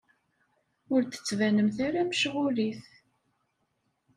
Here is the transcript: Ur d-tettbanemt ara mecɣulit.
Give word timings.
Ur 0.93 1.01
d-tettbanemt 1.03 1.77
ara 1.87 2.01
mecɣulit. 2.09 2.83